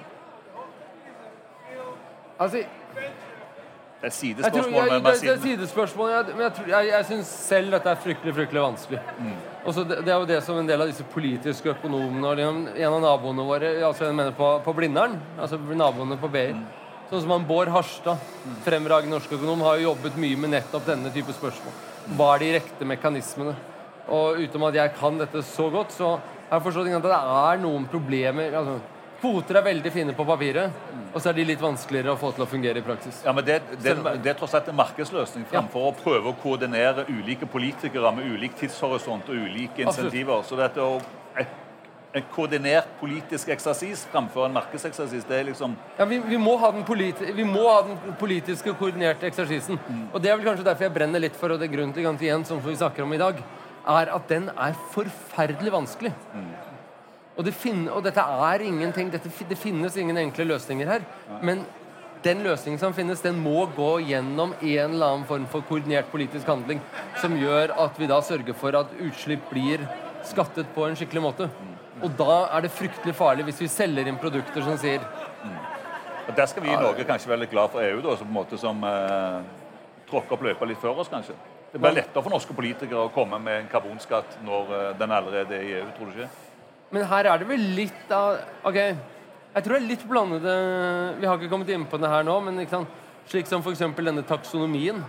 [2.39, 2.61] Altså,
[3.99, 4.53] Det er sidespørsmål.
[4.53, 7.73] Jeg tror, jeg, det, det er sidespørsmål, jeg, men jeg, tror- jeg, jeg syns selv
[7.75, 9.01] dette er fryktelig fryktelig vanskelig.
[9.19, 12.37] Og så det, det er jo det som en del av disse politiske økonomene og
[12.39, 16.45] liksom, En av naboene våre altså jeg mener på, på Blindern, altså naboene på BI
[17.09, 18.21] Sånn som han Bård Harstad,
[18.61, 21.73] fremragende norsk økonom, har jo jobbet mye med nettopp denne type spørsmål.
[22.19, 23.55] Hva er de rette mekanismene?
[24.13, 27.63] Og utenom at jeg kan dette så godt, så har jeg forstått at det er
[27.63, 28.53] noen problemer.
[28.61, 28.77] altså
[29.19, 30.75] Kvoter er veldig fine på papiret,
[31.09, 33.21] og så er de litt vanskeligere å få til å fungere i praksis.
[33.25, 37.03] Ja, men det, det, det er tross alt en markedsløsning framfor å prøve å koordinere
[37.09, 40.45] ulike politikere med ulik tidshorisont og ulike insentiver.
[40.47, 41.01] Så dette å
[42.09, 46.71] en koordinert politisk eksersis framfor en markedseksersis, det er liksom Ja, vi, vi, må ha
[46.73, 46.85] den
[47.35, 49.77] vi må ha den politiske koordinerte eksersisen.
[50.13, 52.45] Og det er vel kanskje derfor jeg brenner litt for og det grunnen til igjen,
[52.45, 53.43] som vi snakker om i dag,
[53.89, 56.13] er at den er forferdelig vanskelig.
[57.39, 61.05] Og, det fin og dette er ingenting dette, Det finnes ingen enkle løsninger her.
[61.41, 61.63] Men
[62.23, 66.47] den løsningen som finnes, den må gå gjennom en eller annen form for koordinert politisk
[66.51, 66.81] handling
[67.21, 69.85] som gjør at vi da sørger for at utslipp blir
[70.27, 71.47] skattet på en skikkelig måte.
[72.03, 75.03] Og da er det fryktelig farlig hvis vi selger inn produkter som sier
[76.29, 78.29] og Der skal vi i Norge kanskje være litt glad for EU, da, som, på
[78.29, 79.39] en måte, som eh,
[80.11, 81.33] tråkker opp løypa litt før oss, kanskje.
[81.71, 85.57] Det blir lettere for norske politikere å komme med en karbonskatt når eh, den allerede
[85.57, 86.48] er i EU, tror du ikke?
[86.89, 90.55] Men her er det vel litt av Ok, jeg tror det er litt blandede
[91.19, 92.65] Vi har ikke kommet inn på det her nå, men
[93.29, 93.83] slik som f.eks.
[93.97, 95.03] denne taksonomien.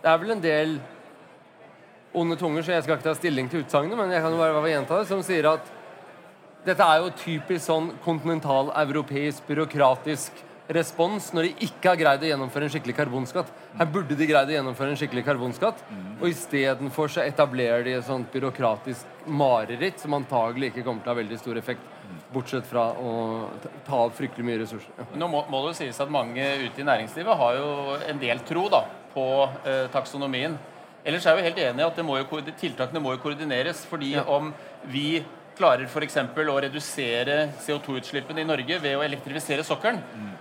[0.00, 0.78] Det er vel en del
[2.14, 4.70] onde tunger, så jeg skal ikke ta stilling til utsagnet, men jeg kan jo bare
[4.70, 5.66] gjenta det, som sier at
[6.66, 12.66] dette er jo typisk sånn kontinentaleuropeisk byråkratisk respons når de ikke har greid å gjennomføre
[12.68, 13.48] en skikkelig karbonskatt.
[13.78, 15.82] Her burde de greid å gjennomføre en skikkelig karbonskatt,
[16.20, 21.14] og istedenfor så etablerer de et sånt byråkratisk mareritt som antagelig ikke kommer til å
[21.14, 21.82] ha veldig stor effekt,
[22.32, 23.12] bortsett fra å
[23.86, 24.90] ta- av fryktelig mye ressurser.
[24.98, 25.04] Ja.
[25.18, 28.38] Nå må, må det jo sies at mange ute i næringslivet har jo en del
[28.46, 29.24] tro da, på
[29.66, 30.56] eh, taksonomien.
[31.04, 33.84] Ellers er jeg jo helt enig i at det må jo, tiltakene må jo koordineres.
[33.88, 34.22] fordi Ja.
[34.28, 34.52] om
[34.86, 35.24] vi
[35.60, 36.16] klarer f.eks.
[36.16, 40.00] å redusere CO2-utslippene i Norge ved å elektrifisere sokkelen,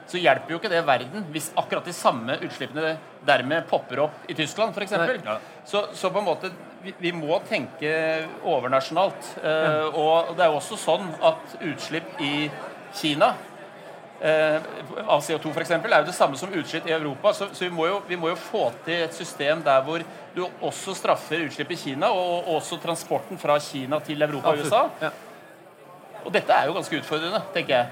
[0.09, 2.95] så hjelper jo ikke det verden hvis akkurat de samme utslippene
[3.27, 4.95] dermed popper opp i Tyskland f.eks.
[5.25, 5.37] Ja.
[5.67, 6.51] Så, så på en måte
[6.83, 7.91] vi, vi må tenke
[8.47, 9.33] overnasjonalt.
[9.43, 12.33] Eh, og det er jo også sånn at utslipp i
[12.95, 13.33] Kina
[14.19, 17.31] av CO2 for eksempel, er jo det samme som utslipp i Europa.
[17.33, 20.03] Så, så vi, må jo, vi må jo få til et system der hvor
[20.35, 24.63] du også straffer utslipp i Kina, og, og også transporten fra Kina til Europa og
[24.65, 24.83] USA.
[25.01, 25.13] Ja.
[26.25, 27.91] Og dette er jo ganske utfordrende, tenker jeg.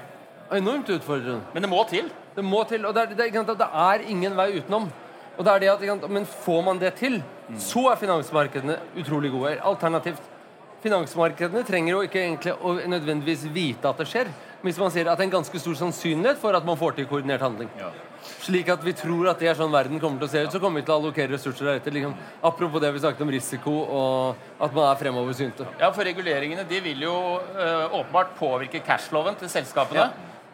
[0.60, 1.42] Enormt utfordrende.
[1.54, 2.10] Men det må til.
[2.36, 4.88] Det må til, og det er, det, det er ingen vei utenom.
[5.38, 7.22] Og det er det at, Men får man det til,
[7.58, 9.56] så er finansmarkedene utrolig gode.
[9.64, 10.34] Alternativt
[10.78, 14.28] Finansmarkedene trenger jo ikke egentlig å nødvendigvis vite at det skjer.
[14.60, 16.96] Men hvis man sier at det er en ganske stor sannsynlighet for at man får
[16.96, 17.68] til koordinert handling.
[17.78, 17.92] Ja.
[18.42, 20.58] Slik at vi tror at det er sånn verden kommer til å se ut, så
[20.60, 21.94] kommer vi til å allokere ressurser deretter.
[21.94, 22.16] Liksom.
[22.42, 25.66] Apropos det vi snakket om risiko, og at man er fremoversynte.
[25.78, 30.08] Ja, for reguleringene de vil jo øh, åpenbart påvirke cashloven til selskapene.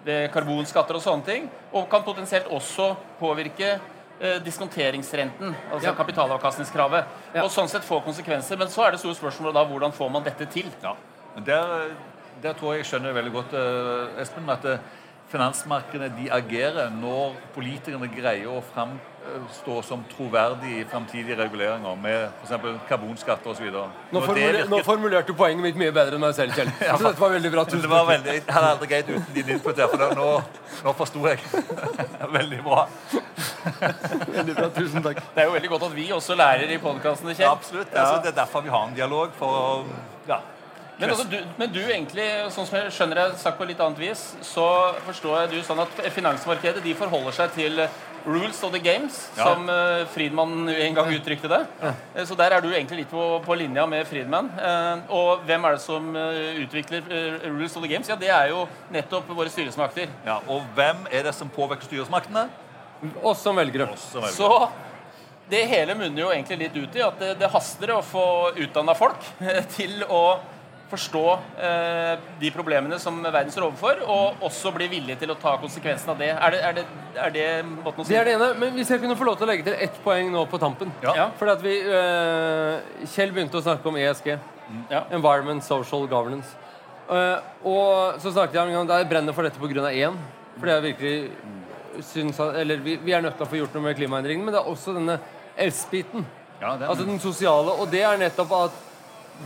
[0.04, 1.48] Ved karbonskatter og sånne ting.
[1.72, 3.78] Og kan potensielt også påvirke
[4.20, 5.94] øh, diskonteringsrenten, altså Ja.
[5.96, 7.04] kapitalavkastningskravet.
[7.34, 7.42] Ja.
[7.46, 8.60] Og sånn sett få konsekvenser.
[8.60, 10.68] Men så er det store spørsmålet da hvordan får man dette til?
[10.84, 10.92] Ja.
[11.34, 11.88] Men Der,
[12.42, 14.78] der tror jeg jeg skjønner veldig godt, eh, Espen, at eh,
[15.34, 22.52] finansmarkedene de agerer når politikerne greier å framstå som troverdige i framtidige reguleringer med f.eks.
[22.90, 23.70] karbonskatter osv.
[24.12, 26.68] Nå, virker- nå formulerte du poenget mitt mye bedre enn meg selv, Kjell.
[26.98, 27.64] Så dette var veldig bra.
[27.64, 28.12] tusen Tusen det var takk.
[28.12, 30.30] veldig, Jeg hadde aldri greid uten din input her, for nå,
[30.84, 31.40] nå forsto jeg.
[32.38, 32.84] veldig bra.
[34.36, 34.68] Veldig bra.
[34.76, 35.22] Tusen takk.
[35.34, 37.52] Det er jo veldig godt at vi også lærer i podkastene, Ja, Kjell.
[37.56, 37.94] absolutt.
[37.96, 39.32] Altså, det er derfor vi har en dialog.
[39.40, 39.64] For å
[40.28, 40.38] ja,
[40.98, 43.98] Men, altså, du, men du egentlig, sånn som jeg skjønner det sagt på litt annet
[43.98, 44.66] vis, så
[45.08, 47.80] forstår jeg du sånn at finansmarkedet de forholder seg til
[48.24, 49.44] rules of the games, Ja.
[49.44, 51.60] som uh, Friedmann en gang uttrykte det.
[51.82, 52.24] Ja.
[52.24, 54.48] Så der er du egentlig litt på, på linja med Friedmann.
[54.56, 58.08] Uh, og hvem er det som uh, utvikler eh, rules of the games?
[58.08, 60.08] Ja, det er jo nettopp våre styresmakter.
[60.24, 62.48] Ja, og hvem er det som påvirker styresmaktene?
[63.20, 63.90] Oss som velgere.
[63.92, 64.38] Oss som velger.
[64.38, 64.70] Så
[65.50, 68.26] det hele munner jo egentlig litt ut i at det, det haster å få
[68.56, 69.20] utdanna folk
[69.76, 70.24] til å
[70.90, 71.22] forstå
[71.64, 76.12] eh, de problemene som verden står overfor, og også bli villig til å ta konsekvensen
[76.12, 76.30] av det.
[76.34, 76.84] Er det, er det,
[77.26, 78.50] er det måten å si Det er det ene.
[78.60, 80.92] Men hvis jeg kunne få lov til å legge til ett poeng nå på tampen
[81.04, 81.16] Ja.
[81.22, 81.26] Ja.
[81.38, 84.36] Fordi at vi, eh, Kjell begynte å snakke om ESG.
[84.90, 85.04] Ja.
[85.14, 86.54] Environment, Social Governance.
[87.08, 89.90] Eh, og så snakket jeg om at jeg brenner for dette pga.
[89.92, 90.16] én.
[90.58, 91.30] Fordi jeg virkelig
[92.02, 94.54] syns at Eller vi, vi er nødt til å få gjort noe med klimaendringene, men
[94.54, 95.18] det er også denne
[95.56, 96.24] S-biten.
[96.60, 97.74] Ja, Altså den sosiale.
[97.80, 98.82] Og det er nettopp at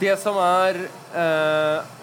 [0.00, 0.82] det som er
[1.16, 1.94] eh,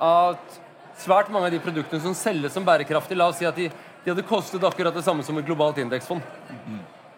[0.00, 0.58] At
[1.00, 3.70] svært mange av de produktene som selges som bærekraftige, la oss si at de,
[4.04, 6.20] de hadde kostet akkurat det samme som et globalt indeksfond.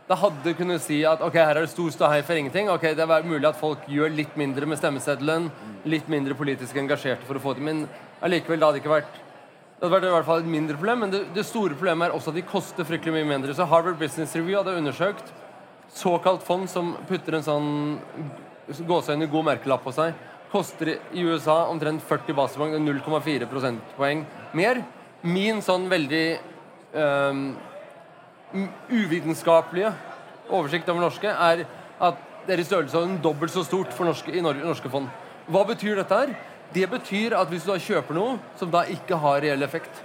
[0.07, 2.71] Da hadde kunnet si at ok, her er det stor ståhei for ingenting.
[2.71, 5.51] ok, Det er mulig at folk gjør litt mindre med stemmeseddelen,
[5.85, 7.85] litt mindre politisk engasjerte for å få det, men
[8.23, 9.21] allikevel, det hadde ikke vært
[9.83, 12.13] det hadde vært i hvert fall et mindre problem, men det, det store problemet er
[12.15, 13.51] også at de koster fryktelig mye mindre.
[13.51, 15.33] Så Harvard Business Review hadde undersøkt
[15.91, 17.71] såkalt fond som putter en sånn
[18.68, 20.14] gåseøyne god merkelapp på seg,
[20.53, 24.25] koster i USA omtrent 40 basepoeng, det er 0,4 prosentpoeng
[24.59, 24.83] mer.
[25.22, 26.27] Min sånn veldig
[26.92, 27.44] um,
[28.90, 29.92] uvitenskapelige
[30.53, 31.64] oversikt over norske er
[32.03, 35.09] at det er i størrelsesorden dobbelt så stort for norske, i norske fond.
[35.46, 36.35] Hva betyr dette her?
[36.72, 40.03] Det betyr at hvis du da kjøper noe som da ikke har reell effekt,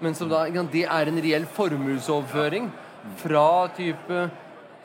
[0.00, 2.70] men som da, det er en reell formuesoverføring
[3.20, 4.22] fra type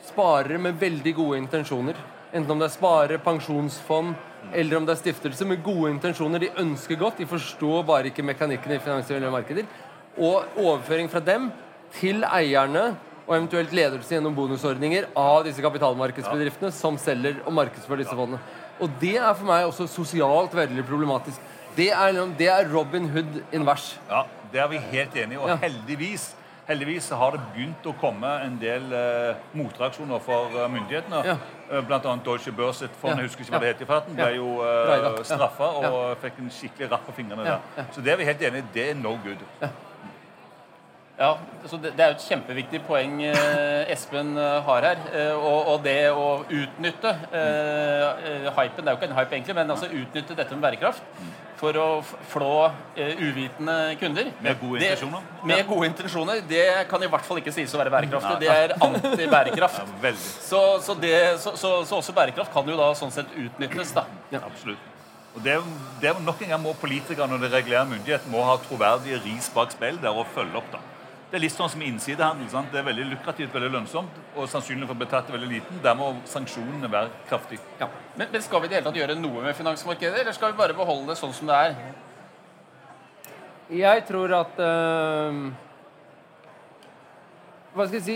[0.06, 1.98] sparere med veldig gode intensjoner.
[2.36, 4.14] Enten om det er spare, pensjonsfond
[4.54, 6.42] eller om det er stiftelse med gode intensjoner.
[6.42, 9.64] De ønsker godt, de forstår bare ikke mekanikken i finansielle markeder.
[10.20, 11.48] Og overføring fra dem
[11.96, 12.90] til eierne
[13.26, 18.38] og eventuelt ledelse gjennom bonusordninger av disse kapitalmarkedsbedriftene som selger og markedsfører disse fondene.
[18.80, 21.40] Og det er for meg også sosialt veldig problematisk.
[21.76, 23.98] Det er, liksom- det er Robin Hood invers.
[24.10, 24.22] ja,
[24.52, 25.36] det er vi helt enige i.
[25.42, 25.56] Og Ja.
[25.56, 26.34] heldigvis,
[26.68, 31.22] heldigvis har det begynt å komme en del eh, motreaksjoner for eh, myndighetene.
[31.26, 31.36] Ja.
[31.70, 31.80] Bl.a.
[31.86, 33.22] Blant annet Deutsche Börse fond, Ja.
[33.22, 33.72] jeg husker ikke hva det Ja.
[33.74, 34.36] het i farten, ble Ja.
[34.36, 35.22] jo Ja.
[35.24, 37.58] straffa og fikk en skikkelig rapp på fingrene Ja.
[37.76, 37.84] der.
[37.92, 38.64] Så det er vi helt enige i.
[38.74, 39.42] Det er no good.
[41.18, 44.96] Ja, så det, det er jo et kjempeviktig poeng eh, Espen eh, har her.
[45.14, 49.32] Eh, og, og det å utnytte eh, eh, hypen Det er jo ikke en hype,
[49.32, 51.02] egentlig, men altså utnytte dette med bærekraft
[51.56, 51.86] for å
[52.30, 54.32] flå uh, uvitende kunder.
[54.44, 55.22] Med gode Det- intensjoner.
[55.48, 56.42] Med gode intensjoner.
[56.48, 58.40] Det kan i hvert fall ikke sies å være bærekraftig.
[58.42, 59.80] Det er antibærekraft.
[60.06, 60.12] Ja.
[60.18, 64.04] Så, så, det, så, så, så også bærekraft kan jo da sånn sett utnyttes, da.
[64.38, 64.92] Absolutt.
[65.36, 65.56] Og det
[66.00, 69.72] det nok en gang må politikere når det regulerer myndighet, må ha troverdige ris bak
[69.74, 70.70] speilet og følge opp.
[70.72, 70.80] da.
[71.26, 72.46] Det er litt sånn som innsidehandel.
[72.52, 72.70] sant?
[72.70, 75.80] Det er veldig lukrativt, veldig lønnsomt, og sannsynlig for å bli tatt er veldig liten.
[75.82, 77.88] Der må sanksjonene være kraftige.
[78.14, 80.60] Men, men skal vi i det hele tatt gjøre noe med finansmarkedet, eller skal vi
[80.60, 81.78] bare beholde det sånn som det er?
[83.74, 85.38] Jeg tror at øh,
[87.74, 88.14] Hva skal jeg si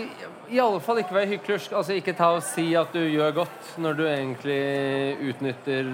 [0.55, 1.75] I alle fall ikke være hyklersk.
[1.75, 4.61] Altså ikke ta og si at du gjør godt, når du egentlig
[5.33, 5.91] utnytter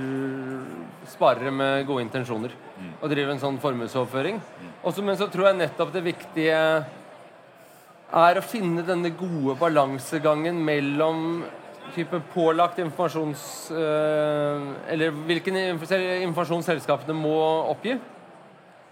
[1.10, 2.54] sparere med gode intensjoner.
[3.02, 4.38] Og driver en sånn formuesoverføring.
[4.38, 5.04] Mm.
[5.10, 6.62] men så tror jeg nettopp det viktige
[8.08, 11.44] er å finne denne gode balansegangen mellom
[11.96, 13.72] type pålagt informasjons...
[13.72, 15.92] øh, eller hvilken inf-
[16.24, 17.36] informasjon selskapene må
[17.74, 17.98] oppgi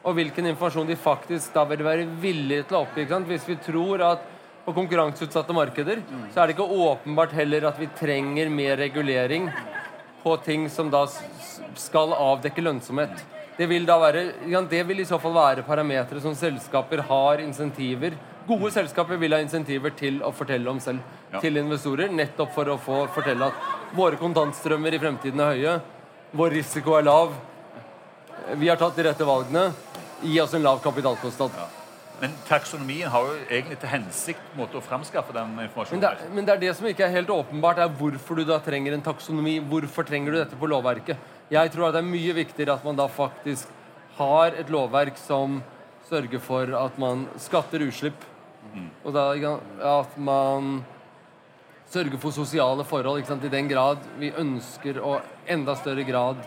[0.05, 3.07] og hvilken informasjon de faktisk da vil være villige til å oppgi.
[3.29, 4.27] Hvis vi tror at
[4.65, 6.01] på konkurranseutsatte markeder
[6.33, 9.49] så er det ikke åpenbart heller at vi trenger mer regulering
[10.23, 11.05] på ting som da
[11.77, 13.23] skal avdekke lønnsomhet.
[13.55, 14.23] Det vil, da være,
[14.69, 19.39] det vil i så fall være parametere som selskaper har insentiver Gode selskaper vil ha
[19.41, 20.99] insentiver til å fortelle om selv
[21.33, 21.39] Ja.
[21.41, 23.53] til investorer, nettopp for å få fortelle at
[23.95, 25.81] våre kontantstrømmer i fremtiden er høye,
[26.35, 27.33] vår risiko er lav,
[28.55, 29.73] vi har tatt de rette valgene.
[30.21, 31.51] Gi oss en lav kapitalkostnad.
[32.21, 35.99] Men taksonomien har jo egentlig til hensikt måte, å framskaffe den Men informasjonen.
[36.01, 38.59] det, er, men det er det som ikke er helt åpenbart, er hvorfor du da
[38.59, 39.59] trenger en taksonomi.
[39.59, 41.17] Hvorfor trenger du dette på lovverket?
[41.51, 43.67] Jeg tror at det er mye viktigere at man da faktisk
[44.17, 45.61] har et lovverk som
[46.07, 48.15] sørger for at man skatter utslipp.
[49.05, 49.25] Og da
[50.01, 50.79] at man
[51.91, 56.41] sørger for sosiale forhold i den grad vi ønsker å enda større grad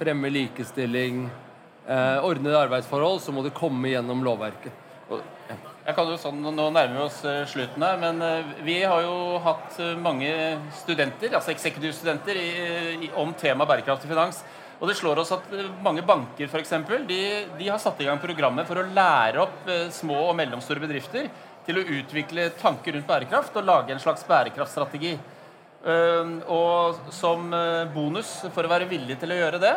[0.00, 1.28] fremme likestilling,
[1.86, 4.72] eh, ordnede arbeidsforhold, så må det komme gjennom lovverket.
[5.10, 5.56] Og, ja.
[5.84, 9.02] Jeg kan jo sånn, Nå nærmer vi oss eh, slutten her, men eh, vi har
[9.04, 10.30] jo hatt eh, mange
[10.80, 12.40] studenter, altså eksekutivstudenter,
[13.20, 14.40] om tema bærekraftig finans.
[14.80, 15.52] Og det slår oss at
[15.84, 17.20] mange banker for eksempel, de,
[17.58, 21.28] de har satt i gang programmet for å lære opp små og mellomstore bedrifter
[21.66, 25.14] til å utvikle tanker rundt bærekraft og lage en slags bærekraftstrategi.
[25.84, 29.74] Og som eh, bonus for å være villig til å gjøre det,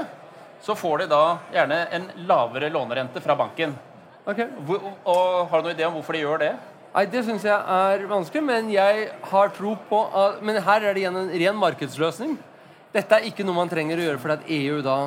[0.63, 1.23] så får de da
[1.53, 3.75] gjerne en lavere lånerente fra banken.
[4.27, 4.39] Ok.
[4.67, 6.53] Hvor, og Har du noen idé om hvorfor de gjør det?
[6.93, 10.93] Nei, Det syns jeg er vanskelig, men jeg har tro på at Men her er
[10.93, 12.37] det igjen en ren markedsløsning.
[12.93, 14.97] Dette er ikke noe man trenger å gjøre fordi at EU da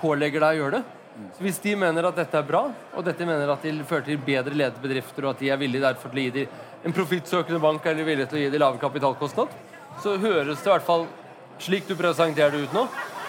[0.00, 0.84] pålegger deg å gjøre det.
[1.14, 4.18] Så Hvis de mener at dette er bra, og dette mener at de fører til
[4.18, 7.60] bedre ledede bedrifter, og at de er villige derfor til å gi dem en profittsøkende
[7.62, 9.52] bank eller villige til å gi dem lave kapitalkostnad,
[10.02, 11.06] så høres det i hvert fall
[11.62, 12.82] slik du presenterer det ut nå,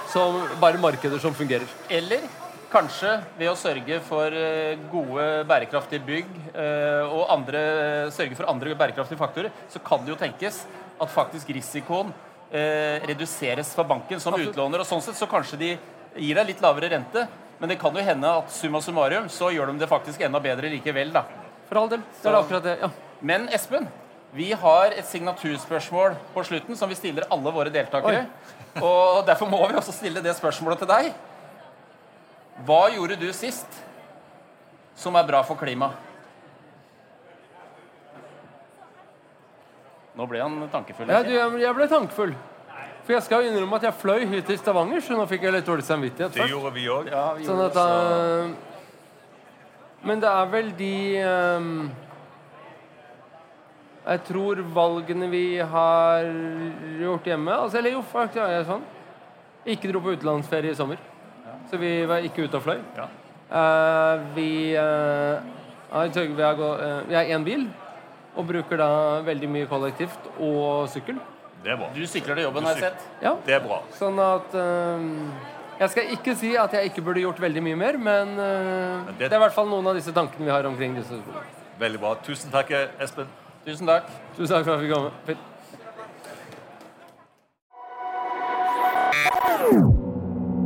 [0.09, 1.69] som bare markeder som fungerer.
[1.93, 2.25] Eller
[2.73, 7.61] kanskje ved å sørge for eh, gode, bærekraftige bygg eh, og andre,
[8.15, 10.63] sørge for andre bærekraftige faktorer, så kan det jo tenkes
[10.99, 12.11] at faktisk risikoen
[12.49, 14.81] eh, reduseres for banken som utlåner.
[14.81, 15.71] og sånn sett så kanskje de
[16.15, 17.27] gir deg litt lavere rente,
[17.59, 20.69] men det kan jo hende at summa summarum så gjør de det faktisk enda bedre
[20.73, 21.13] likevel.
[21.15, 21.23] da.
[21.69, 22.01] For all del.
[22.21, 22.77] Det er akkurat det.
[22.81, 22.89] ja.
[23.25, 23.87] Men Espen,
[24.35, 28.25] vi har et signaturspørsmål på slutten som vi stiller alle våre deltakere.
[28.83, 31.13] Og derfor må vi også stille det spørsmålet til deg.
[32.67, 33.79] Hva gjorde du sist
[34.99, 35.95] som er bra for klimaet?
[40.15, 41.09] Nå ble han tankefull.
[41.11, 42.35] Ja, du, jeg ble tankefull.
[43.05, 45.53] For jeg skal jo innrømme at jeg fløy hit til Stavanger, så nå fikk jeg
[45.53, 46.33] litt dårlig samvittighet.
[46.33, 47.11] Det gjorde vi òg.
[47.11, 48.55] Ja, Sånn at også- eh,
[50.05, 51.91] Men det er vel de um,
[54.05, 56.23] Jeg tror valgene vi har
[56.99, 58.83] gjort hjemme altså, Eller jo, faktisk er jeg sånn.
[59.65, 60.97] Ikke dro på utenlandsferie i sommer.
[61.71, 62.81] Så vi var ikke ute og fløy.
[62.95, 63.07] Ja.
[63.49, 65.41] Uh, vi uh,
[65.91, 67.67] vi har gå- uh, vi har én bil,
[68.35, 71.17] og bruker da veldig mye kollektivt og sykkel.
[71.63, 71.87] Det er bra.
[71.95, 73.05] Du sykler deg jobben, har jeg sett.
[73.23, 73.35] Ja.
[73.45, 73.79] Det er bra.
[73.97, 75.01] Sånn at uh,
[75.79, 79.17] Jeg skal ikke si at jeg ikke burde gjort veldig mye mer, men, eh, det-
[79.25, 79.31] det...
[79.33, 81.43] er i hvert fall noen av disse tankene vi har omkring disse skolene.
[81.79, 82.13] Veldig bra.
[82.23, 82.71] Tusen takk,
[83.03, 83.27] Espen.
[83.65, 84.07] Tusen takk.
[84.37, 85.11] Tusen takk for at jeg fikk komme.
[85.25, 85.39] Fint.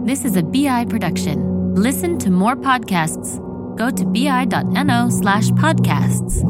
[0.05, 1.73] This is a BI production.
[1.75, 3.37] Listen to more podcasts.
[3.77, 6.41] Go to bi.no slash podcasts.